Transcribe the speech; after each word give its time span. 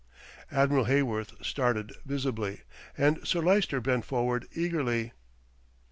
Admiral 0.51 0.85
Heyworth 0.85 1.45
started 1.45 1.93
visibly, 2.07 2.61
and 2.97 3.19
Sir 3.23 3.39
Lyster 3.39 3.79
bent 3.79 4.03
forward 4.03 4.47
eagerly. 4.55 5.11